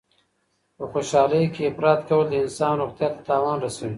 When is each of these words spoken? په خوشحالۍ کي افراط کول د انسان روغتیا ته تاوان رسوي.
په 0.75 0.83
خوشحالۍ 0.91 1.43
کي 1.53 1.61
افراط 1.71 1.99
کول 2.07 2.25
د 2.29 2.33
انسان 2.43 2.73
روغتیا 2.81 3.07
ته 3.15 3.19
تاوان 3.29 3.57
رسوي. 3.65 3.89